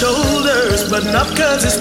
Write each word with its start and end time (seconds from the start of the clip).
Shoulders, 0.00 0.88
but 0.88 1.04
not 1.04 1.36
cause 1.36 1.62
it's 1.62 1.76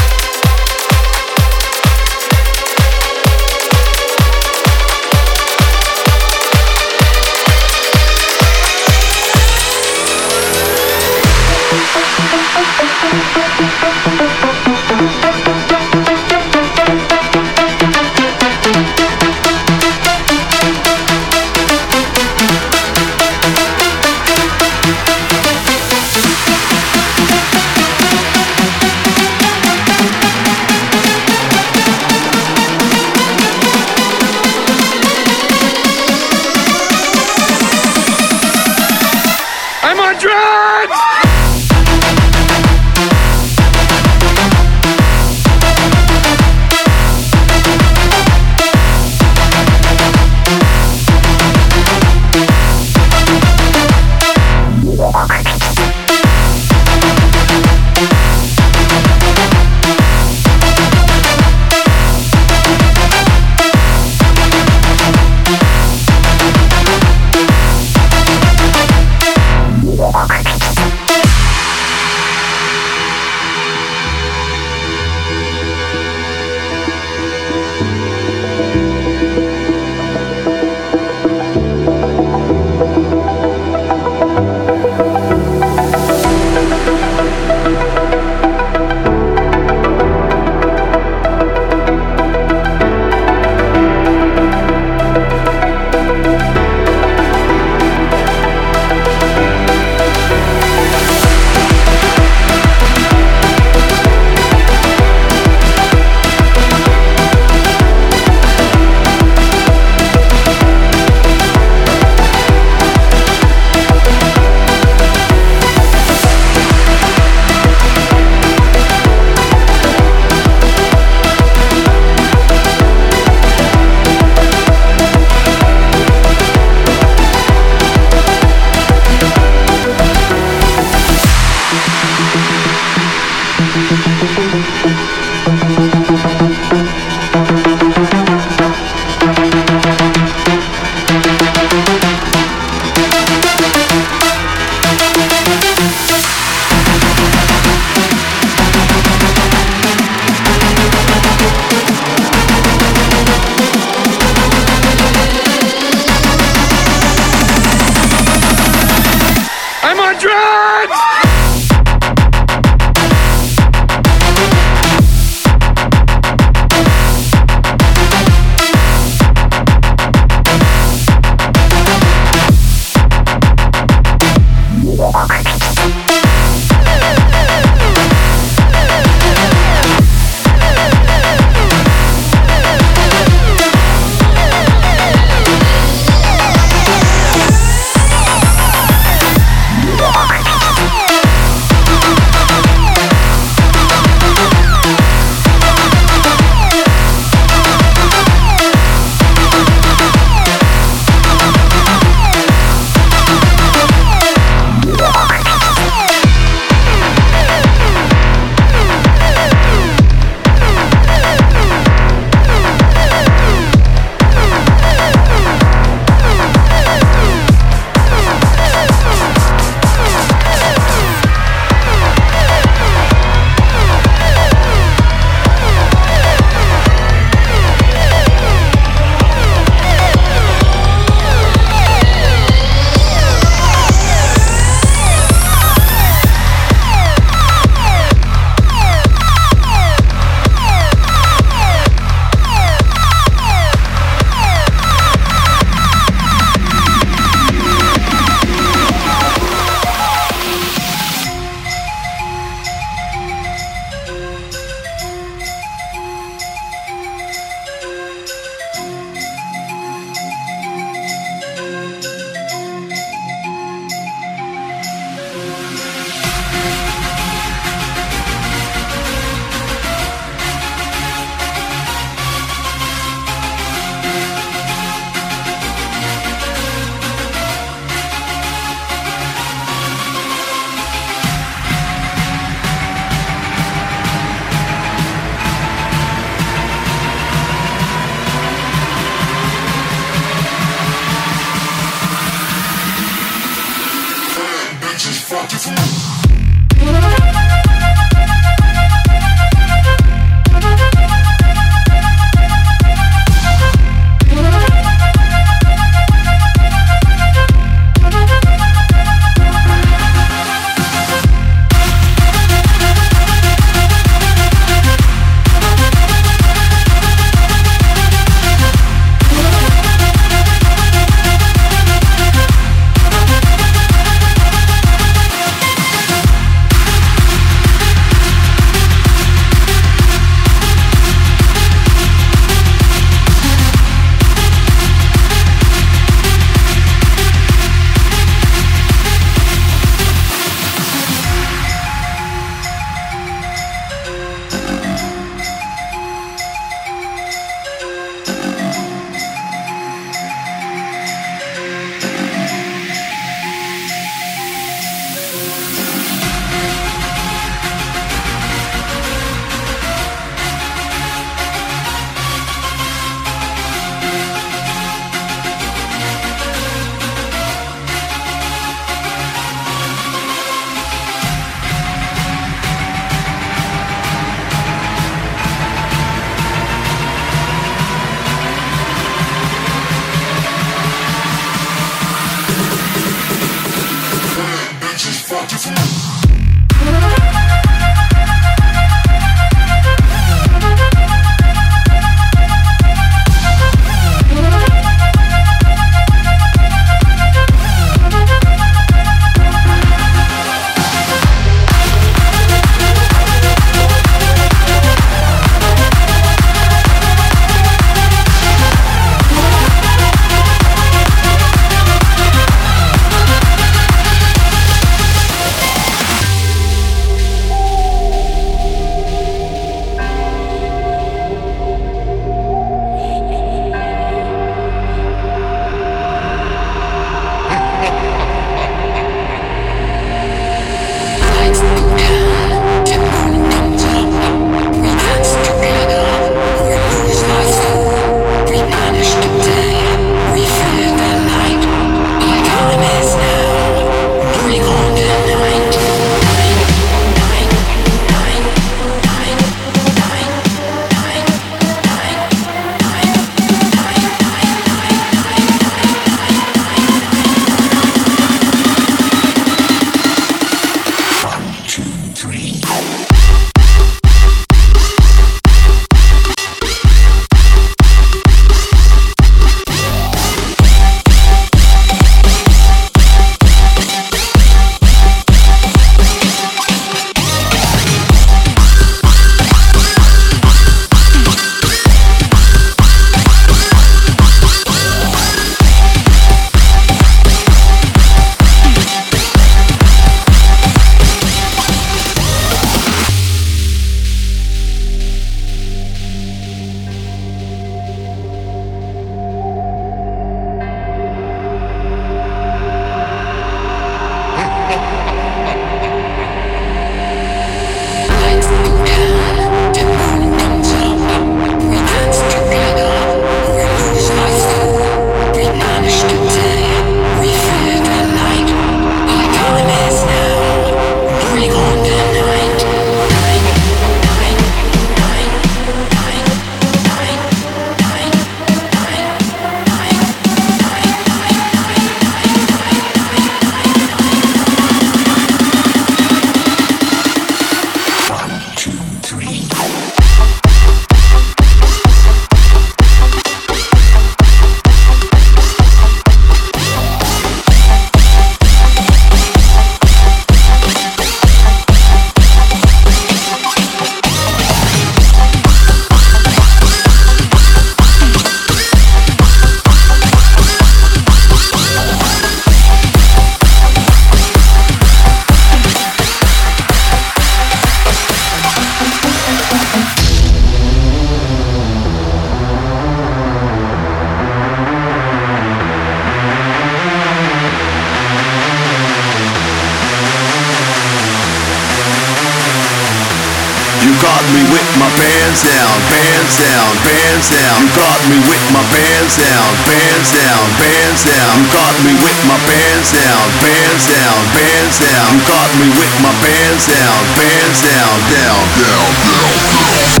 bands 587.21 587.37
down. 587.37 587.61
You 587.61 587.69
got 587.77 588.01
me 588.09 588.17
with 588.25 588.45
my 588.49 588.63
bands 588.73 589.17
down, 589.17 589.53
bands 589.69 590.09
down, 590.09 590.41
bands 590.57 591.03
down. 591.05 591.37
You 591.37 591.45
got 591.53 591.75
me 591.85 591.93
with 592.01 592.17
my 592.25 592.37
bands 592.49 592.89
down, 592.97 593.29
bands 593.37 593.85
down, 593.93 594.17
bands 594.33 594.79
down. 594.81 595.05
You 595.13 595.21
got 595.29 595.49
me 595.59 595.67
with 595.69 595.95
my 596.01 596.13
bands 596.17 596.65
down, 596.65 596.97
bands 597.13 597.61
down, 597.61 597.99
down, 598.09 598.41
down, 598.57 598.89
down. 599.05 599.93
down. 599.93 600.00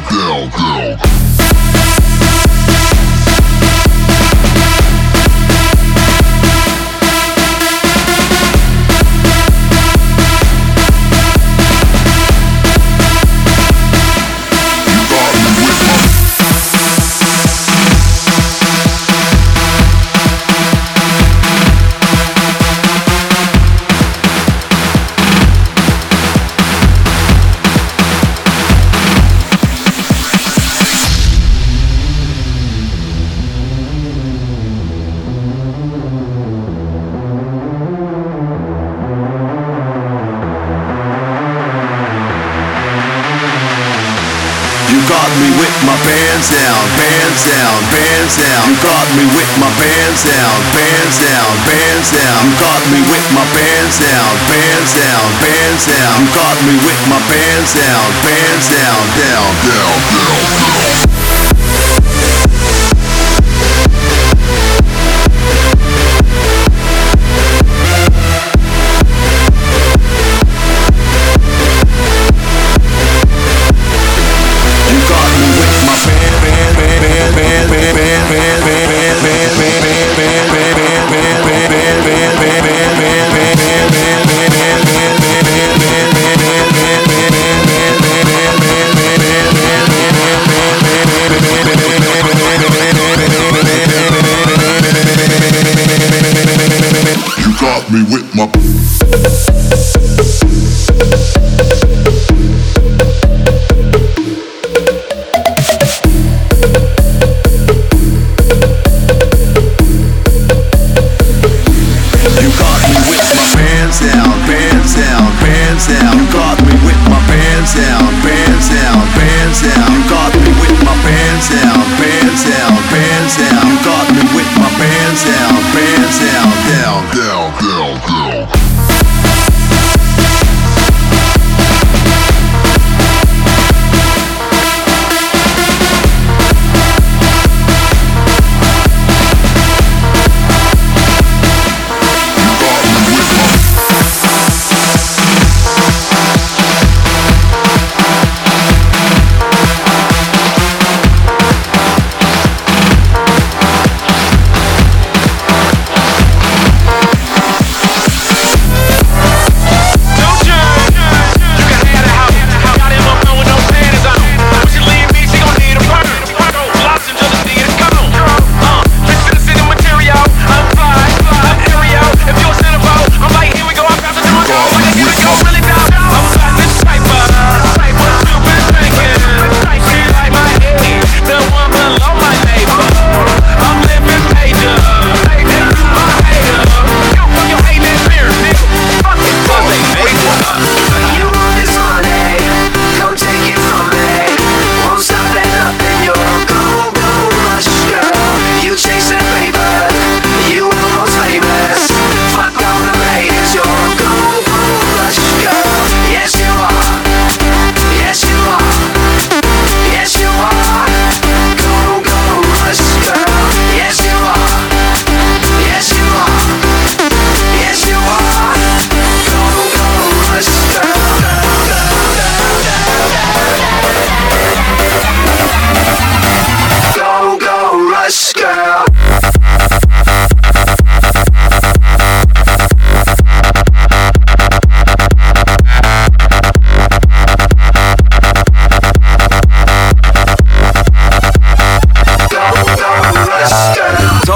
down, 0.00 0.50
girl. 0.50 1.17
Down, 52.06 52.14
down. 52.14 52.58
Got 52.60 52.82
me 52.92 53.00
with 53.10 53.26
my 53.34 53.44
pants 53.50 53.98
down, 53.98 54.36
pants 54.46 54.94
down, 54.94 55.26
pants 55.42 55.86
down. 55.86 56.26
Got 56.34 56.56
me 56.62 56.74
with 56.86 57.02
my 57.08 57.18
pants 57.26 57.74
down, 57.74 58.12
pants 58.22 58.70
down, 58.70 59.02
down, 59.18 59.50
down, 59.66 59.98
down, 60.14 61.02
down. 61.02 61.07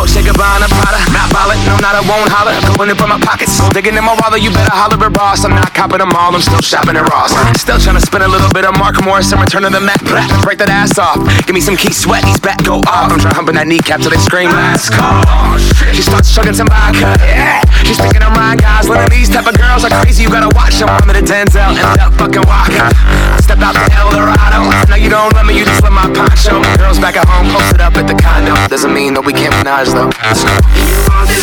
Say 0.04 0.20
shake 0.20 0.30
a 0.30 0.81
Digging 3.72 3.96
in 3.96 4.04
my 4.04 4.12
wallet, 4.20 4.44
you 4.44 4.52
better 4.52 4.70
holler 4.70 5.00
at 5.00 5.16
Ross. 5.16 5.42
I'm 5.48 5.56
not 5.56 5.72
copping 5.72 5.98
them 5.98 6.12
all, 6.12 6.30
I'm 6.30 6.44
still 6.44 6.60
shopping 6.60 6.94
at 6.94 7.08
Ross. 7.08 7.32
Still 7.56 7.80
trying 7.80 7.96
to 7.96 8.04
spin 8.04 8.20
a 8.20 8.28
little 8.28 8.52
bit 8.52 8.68
of 8.68 8.76
Mark 8.76 9.00
Morris 9.02 9.32
and 9.32 9.40
return 9.40 9.64
to 9.64 9.72
the 9.72 9.80
Mac. 9.80 9.98
Break 10.44 10.60
that 10.60 10.68
ass 10.68 11.00
off. 11.00 11.16
Give 11.48 11.56
me 11.56 11.64
some 11.64 11.74
key 11.74 11.90
sweat, 11.90 12.20
he's 12.22 12.38
back, 12.38 12.60
go 12.62 12.84
off. 12.84 13.10
I'm 13.10 13.18
trying 13.18 13.34
humping 13.34 13.56
that 13.56 13.66
kneecap 13.66 14.04
till 14.04 14.12
they 14.12 14.20
scream, 14.20 14.52
last 14.52 14.92
call. 14.92 15.24
She 15.96 16.04
starts 16.04 16.28
chugging 16.30 16.52
some 16.52 16.68
vodka, 16.68 17.16
yeah. 17.24 17.64
She's 17.82 17.96
thinking 17.96 18.20
I'm 18.20 18.36
right, 18.36 18.60
guys. 18.60 18.86
Living 18.92 19.08
these 19.08 19.32
type 19.32 19.48
of 19.48 19.56
girls 19.56 19.88
are 19.88 19.94
crazy, 20.04 20.22
you 20.22 20.30
gotta 20.30 20.52
watch 20.52 20.76
them. 20.76 20.92
I'm 20.92 21.08
in 21.08 21.16
a 21.16 21.24
Denzel 21.24 21.72
and 21.72 21.96
that 21.98 22.12
fucking 22.20 22.44
walker. 22.44 22.86
Step 23.40 23.58
out 23.64 23.72
the 23.72 23.88
Eldorado. 23.96 24.68
Now 24.86 25.00
you 25.00 25.08
don't 25.08 25.32
let 25.32 25.48
me, 25.48 25.58
you 25.58 25.64
just 25.64 25.82
let 25.82 25.96
my 25.96 26.06
poncho. 26.12 26.60
Girls 26.76 27.00
back 27.00 27.16
at 27.16 27.24
home, 27.24 27.48
posted 27.50 27.80
up 27.80 27.96
at 27.96 28.04
the 28.04 28.14
condo. 28.20 28.52
Doesn't 28.68 28.92
mean 28.92 29.16
that 29.16 29.24
we 29.24 29.32
can't 29.32 29.56
menage 29.58 29.90
though. 29.96 30.12
You 30.12 30.86
want 31.08 31.26
this 31.26 31.42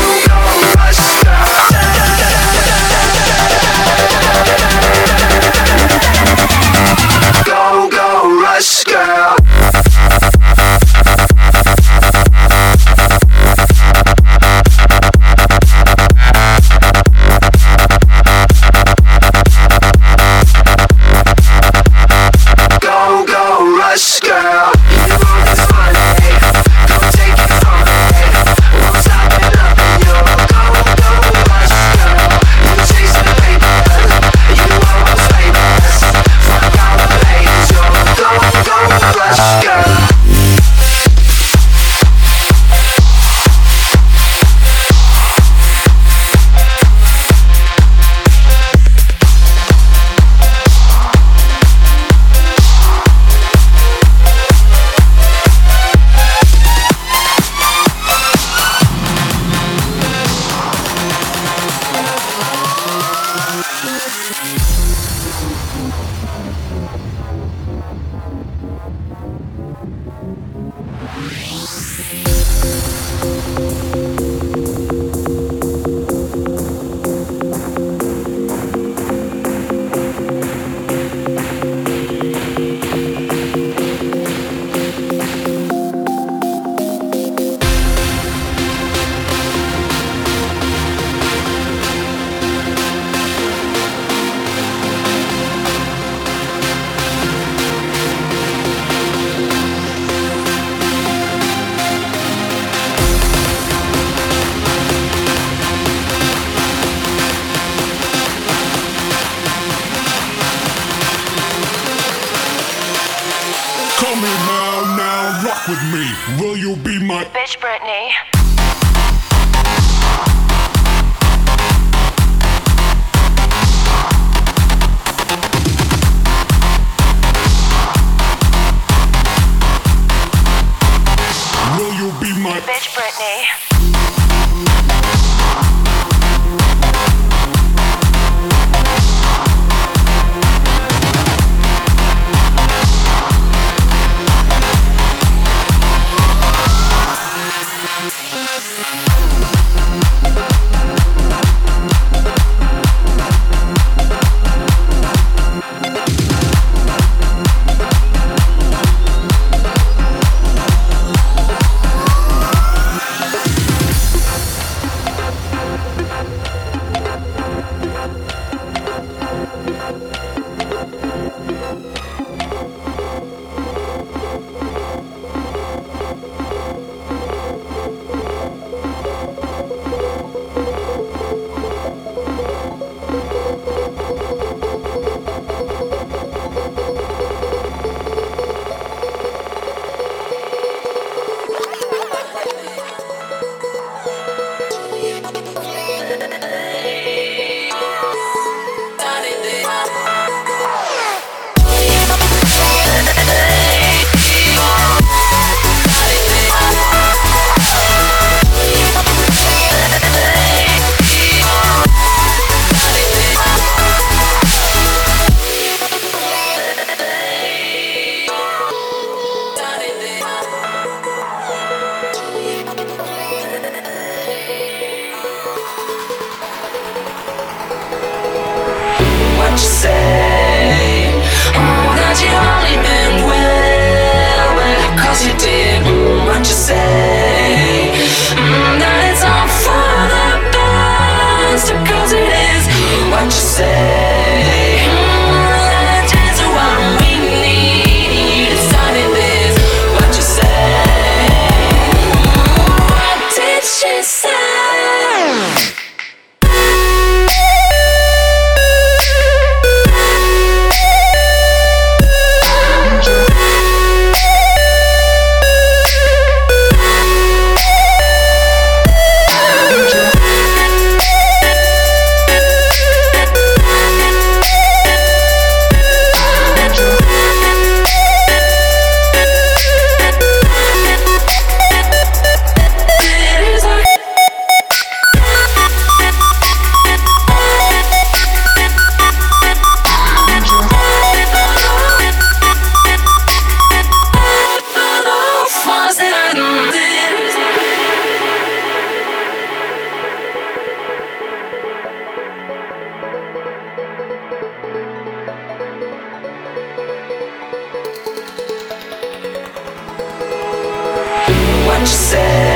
say 312.11 312.50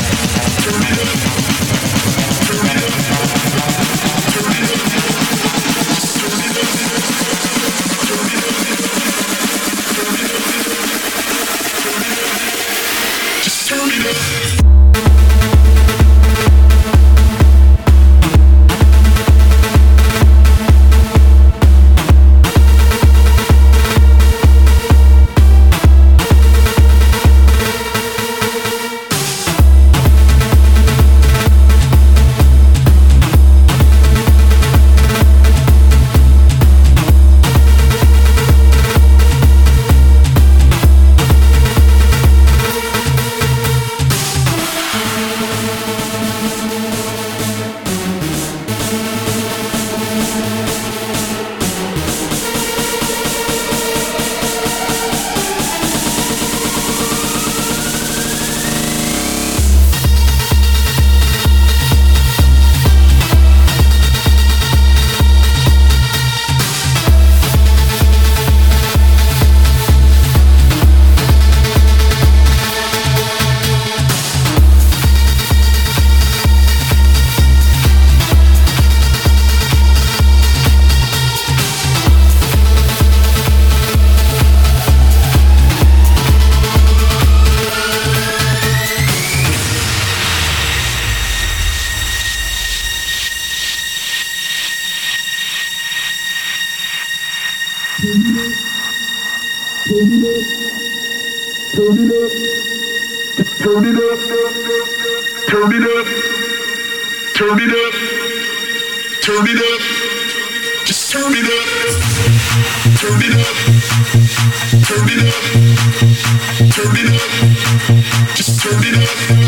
After 0.00 0.78
me. 0.78 1.97